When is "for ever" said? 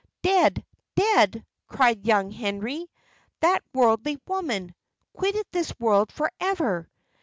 6.11-6.89